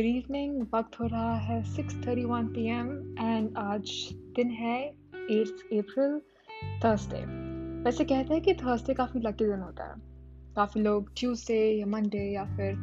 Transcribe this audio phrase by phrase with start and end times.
[0.00, 2.86] Good evening वक्त हो रहा है 6:31 पीएम
[3.20, 3.90] एंड आज
[4.36, 4.90] दिन है
[5.30, 6.20] 8 अप्रैल
[6.84, 7.18] थर्सडे
[7.84, 9.94] वैसे कहते हैं कि थर्सडे काफ़ी लकी दिन होता है।
[10.56, 12.74] काफ़ी लोग ट्यूसडे या मंडे या फिर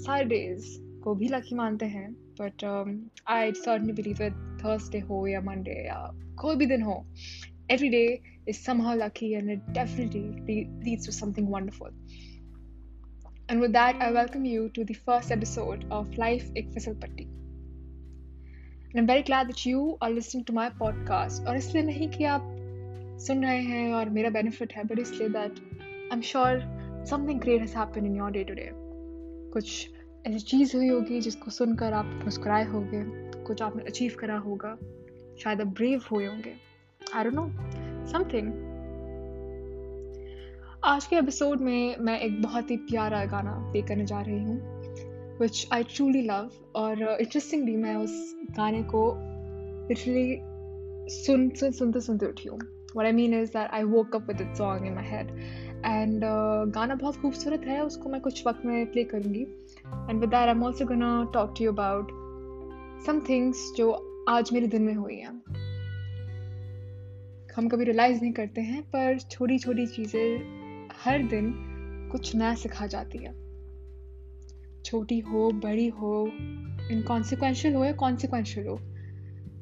[0.00, 2.64] सैटरडेज um, को भी लकी मानते हैं but
[3.28, 4.32] I certainly believe that
[4.64, 7.06] Thursday हो या मंडे या कोई भी दिन हो
[7.70, 11.90] every day is somehow lucky and it definitely leads to something wonderful.
[13.48, 17.28] And with that, I welcome you to the first episode of Life Ik Patti.
[18.90, 21.46] And I'm very glad that you are listening to my podcast.
[21.46, 22.48] और इसलिए नहीं कि आप
[23.26, 26.60] सुन रहे हैं और मेरा benefit है बट इसलिए that I am sure
[27.10, 28.68] something great has happen in your day today
[29.52, 29.88] कुछ
[30.26, 33.04] ऐसी चीज़ हुई होगी जिसको सुनकर आप मुस्कुराए होंगे
[33.46, 34.76] कुछ आपने अचीव करा होगा
[35.42, 36.56] शायद आप ब्रेव हुए होंगे
[37.14, 37.48] आई डोंट नो
[38.12, 38.52] समथिंग
[40.86, 45.38] आज के एपिसोड में मैं एक बहुत ही प्यारा गाना प्ले करने जा रही हूँ
[45.38, 49.14] विच आई ट्रूली लव और इंटरेस्टिंगली uh, मैं उस गाने को
[49.88, 50.38] लिटरली
[51.14, 52.58] सुन सुन सुनते सुनते उठी हूँ।
[52.96, 55.32] I mean is that I woke up with that song in my head.
[55.84, 59.42] And uh, गाना बहुत खूबसूरत है उसको मैं कुछ वक्त में प्ले करूँगी।
[60.10, 62.08] And with that I am also gonna talk to you about
[63.06, 63.90] some things जो
[64.28, 65.42] आज मेरे दिन में हुई हैं।
[67.56, 70.65] हम कभी रियलाइज़ नहीं करते हैं पर छोटी छोटी चीज़ें
[70.96, 71.52] हर दिन
[72.12, 73.32] कुछ नया सिखा जाती है।
[74.84, 76.26] छोटी हो, बड़ी हो
[76.90, 78.78] इनकॉन्सिक्वेंशियल हो या कॉन्सिक्वेंशियल हो,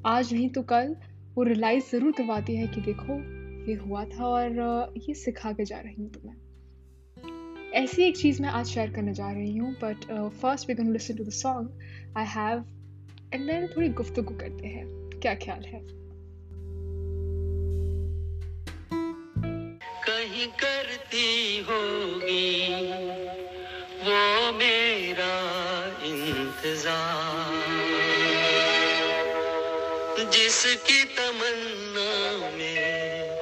[0.06, 0.94] आज नहीं तो कल
[1.36, 3.18] वो रियलाइज़ ज़रूर करवाती है कि देखो,
[3.68, 8.48] ये हुआ था और ये सिखा के जा रही हूँ तुम्हें। ऐसी एक चीज़ मैं
[8.48, 12.26] आज शेयर करने जा रही हूँ but first we can listen to the song I
[12.26, 12.64] have
[13.34, 14.86] and then थोड़ी गुफ्तु करते हैं।
[15.22, 16.03] क्या ख्याल है?
[20.34, 22.66] कहीं करती होगी।
[24.02, 25.34] वो मेरा
[26.04, 27.54] इंतज़ार।
[30.32, 32.12] जिसकी तमन्ना
[32.56, 33.36] में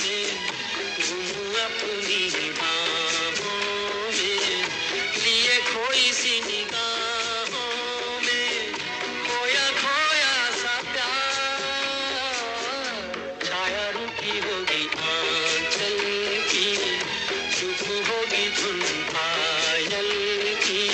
[0.00, 0.26] में
[1.60, 2.20] अपनी
[2.58, 4.36] बाहों में
[5.16, 5.56] लिए
[6.12, 8.48] सी निगाहों में
[9.26, 11.14] खोया खोया सा प्यार
[13.44, 13.86] छाया
[14.46, 15.98] होगी आंचल
[16.52, 16.68] की
[17.56, 18.80] चुप होगी धुन
[19.14, 20.10] पायल
[20.66, 20.84] की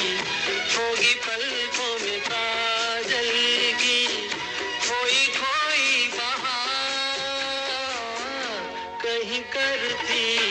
[0.77, 3.31] होगी पलकों में काजल
[3.83, 4.01] की
[4.87, 5.96] खोई खोई
[9.27, 10.46] कहीं करती।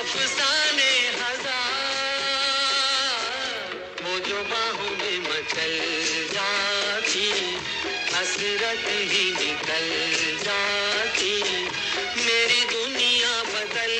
[0.00, 1.64] अफसाने हज़ार।
[4.02, 5.74] वो जो बाहों में मचल
[6.32, 7.28] जाती,
[8.14, 9.88] हसरत ही निकल
[10.44, 11.34] जाती,
[12.24, 13.94] मेरी दुनिया बदल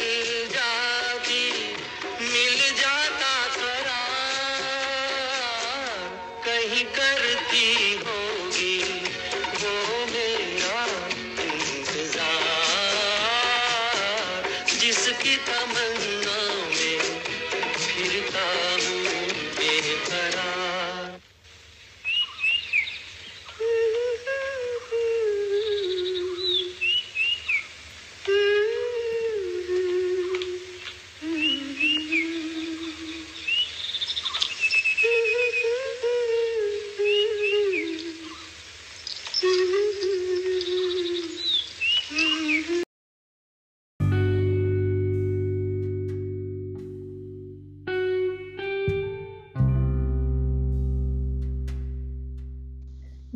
[15.48, 16.09] जिसकी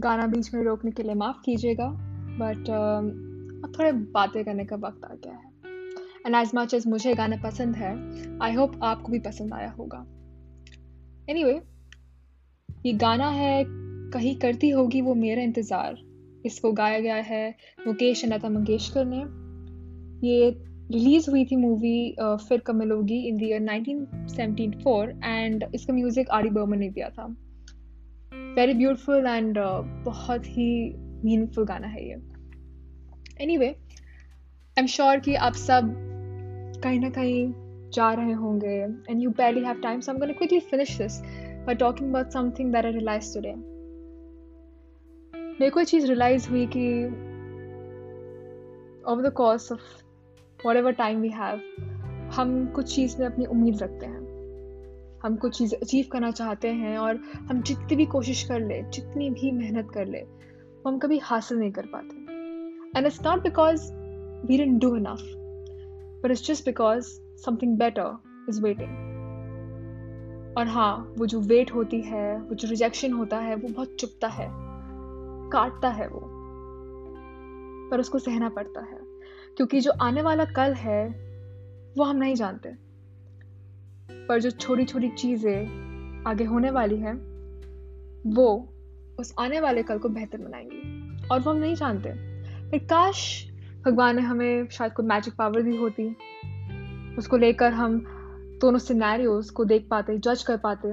[0.05, 1.89] गाना बीच में रोकने के लिए माफ़ कीजिएगा
[2.39, 5.53] बट अब थोड़े बातें करने का वक्त आ गया है।
[6.27, 7.93] एंड एज मच एज मुझे गाना पसंद है
[8.43, 9.99] आई होप आपको भी पसंद आया होगा।
[11.31, 11.61] एनी anyway,
[12.87, 13.65] ये गाना है
[14.13, 15.97] कहीं करती होगी वो मेरा इंतज़ार।
[16.47, 17.55] इसको गाया गया है
[17.87, 19.21] मुकेश लता मंगेशकर ने।
[20.29, 20.51] ये
[20.93, 26.79] रिलीज़ हुई थी मूवी फिर कमल होगी इन ईयर 1974 एंड इसका म्यूज़िक आरी बर्मन
[26.79, 27.27] ने दिया था।
[28.57, 29.59] वेरी ब्यूटिफुल एंड
[30.05, 30.95] बहुत ही
[31.25, 32.15] मीनिंगफुल गाना है ये।
[33.41, 35.95] Anyway I am sure कि आप सब
[36.85, 37.53] कहीं ना कहीं
[37.91, 38.77] जा रहे होंगे
[39.11, 41.23] and you barely have time so I'm going to quickly finish this
[41.67, 43.47] by talking about something that I realized
[45.61, 47.05] मेरे को चीज़ रियलाइज़ हुई कि
[49.13, 49.81] over the course of
[50.77, 51.61] whatever time we have
[52.35, 54.14] हम कुछ चीज़ में अपनी उम्मीद रखते हैं।
[55.25, 59.31] हम कुछ चीज़ अचीव करना चाहते हैं और हम जितनी भी कोशिश कर ले, जितनी
[59.31, 62.17] भी मेहनत कर ले, वो हम कभी हासिल नहीं कर पाते।
[62.99, 63.93] And it's not because
[64.47, 65.23] we don't do enough
[66.25, 67.05] but it's just because
[67.45, 68.19] something better
[68.49, 68.89] is waiting
[70.59, 74.29] और हाँ वो जो वेट होती है, वो जो रिजेक्शन होता है, वो बहुत चुपता
[74.29, 74.49] है,
[75.51, 76.21] काटता है वो,
[77.91, 78.99] पर उसको सहना पड़ता है।
[79.57, 81.09] क्योंकि जो आने वाला कल है,
[81.99, 82.94] वो हम नहीं जानते।
[84.29, 87.15] पर जो छोटी छोटी चीज़ें आगे होने वाली हैं,
[88.27, 88.75] वो
[89.21, 92.13] उस आने वाले कल को बेहतर बनाएँगी। और वो हम नहीं जानते।
[92.71, 93.47] फिर काश
[93.87, 96.17] भगवान ने हमें शायद कोई मैजिक पावर दी होती।
[97.19, 98.05] उसको लेकर हम
[98.61, 100.93] दोनों सिनेरियोज को देख पाते जज कर पाते।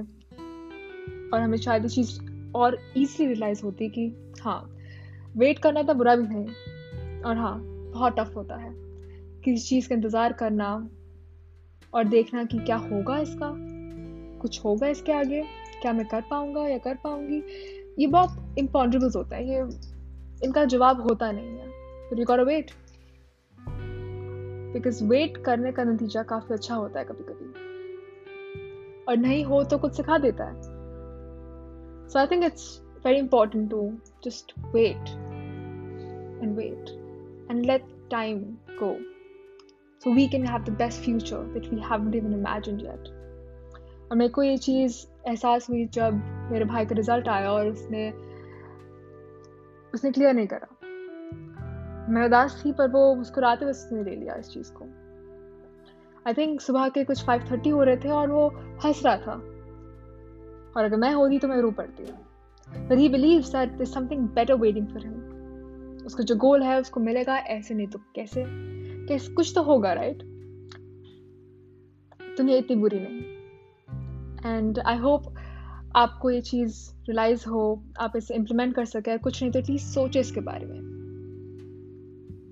[1.30, 2.20] और हमें शायद ये चीज़
[2.54, 4.76] और इजीली रियलाइज़ होती कि हाँ
[5.36, 6.46] वेट करना इतना बुरा भी नहीं,
[7.22, 8.72] और हाँ बहुत टफ होता है।
[9.44, 10.88] किसी चीज़ का इंतज़ार करना
[11.94, 13.54] और देखना कि क्या होगा इसका।
[14.40, 15.42] कुछ होगा इसके आगे?
[15.82, 17.42] क्या मैं कर पाऊँगा या कर पाऊँगी?
[17.98, 19.58] ये बहुत इम्पॉन्सिबल्स होता है। ये
[20.44, 21.66] इनका जवाब होता नहीं है।
[22.18, 22.70] You got wait
[24.72, 27.52] because wait करने का नतीजा काफ़ी अच्छा होता है कभी कभी
[29.08, 30.62] और नहीं हो तो कुछ सिखा देता है।
[32.08, 33.92] So I think it's very important to
[34.24, 35.08] just wait
[36.42, 37.02] and wait
[37.50, 38.44] and let time
[38.80, 39.11] go.
[40.02, 43.08] So we can have the best future that we haven't even imagined yet.
[44.10, 46.14] और मेरे को ये चीज़ एहसास हुई जब
[46.52, 48.12] मेरे भाई का रिज़ल्ट आया और उसने
[49.94, 50.68] उसने क्लियर नहीं करा।
[52.12, 54.84] मैं उदास थी, पर वो मुस्कुराते हुए उसने ले लिया इस चीज़ को।
[56.26, 58.48] आई थिंक सुबह के कुछ फाइव थर्टी हो रहे थे और वो
[58.84, 59.32] हंस रहा था।
[60.76, 62.04] और अगर मैं होती तो मैं रो पड़ती।
[62.72, 65.32] But he believes that there's something better waiting for him.
[66.06, 68.44] उसका जो गोल है, उसको मिलेगा, ऐसे नहीं तो कैसे?
[69.08, 70.22] कैसे कुछ तो होगा राइट
[72.36, 73.20] दुनिया इतनी बुरी नहीं।
[74.46, 75.34] एंड आई होप
[75.96, 80.20] आपको ये चीज़ रियलाइज़ हो, आप इसे इम्प्लीमेंट कर सके, कुछ नहीं तो एटलीस्ट सोचे
[80.20, 80.80] इसके बारे में।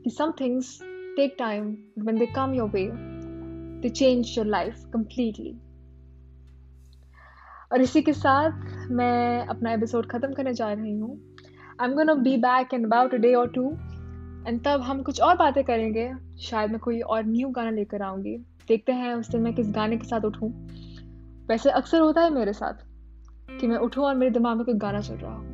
[0.08, 0.78] Some things
[1.16, 1.66] take time
[1.98, 2.88] when they come your way
[3.82, 5.52] they change your life completely
[7.72, 11.18] और इसी के साथ मैं अपना एपिसोड ख़त्म करने जा रही हूँ।
[11.80, 13.70] I am gonna be back in about a day और टू
[14.46, 18.36] एंड तब हम कुछ और बातें करेंगे। शायद मैं कोई और न्यू गाना लेकर आऊँगी।
[18.68, 20.68] देखते हैं उस दिन मैं किस गाने के साथ उठूँ।
[21.48, 22.72] वैसे अक्सर होता है मेरे साथ
[23.60, 25.44] कि मैं उठूँ और मेरे दिमाग में कोई गाना चल रहा हो।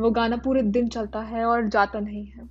[0.00, 2.44] वो गाना पूरे दिन चलता है और जाता नहीं है।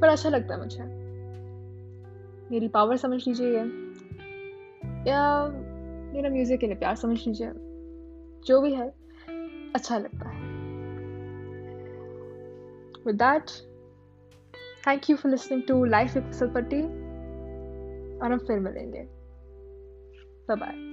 [0.00, 0.82] पर अच्छा लगता है मुझे।
[2.50, 3.52] मेरी पावर समझ लीजिए
[5.10, 5.48] या।
[6.14, 7.52] मेरा म्यूज़िक के लिए प्यार समझ लीजिए।
[8.46, 8.88] जो भी है
[9.74, 10.42] अच्छा लगता है।
[13.06, 13.67] With that
[14.88, 16.82] thank you for listening to life with Patti
[18.18, 19.02] और हम फिर मिलेंगे
[20.48, 20.87] बाय बाय